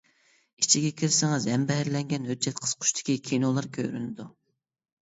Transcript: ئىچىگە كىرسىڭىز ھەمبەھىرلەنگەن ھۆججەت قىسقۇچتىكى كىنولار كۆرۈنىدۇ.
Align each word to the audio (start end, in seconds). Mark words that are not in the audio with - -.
ئىچىگە 0.63 0.89
كىرسىڭىز 1.01 1.45
ھەمبەھىرلەنگەن 1.53 2.27
ھۆججەت 2.33 2.65
قىسقۇچتىكى 2.65 3.21
كىنولار 3.31 3.71
كۆرۈنىدۇ. 3.79 4.33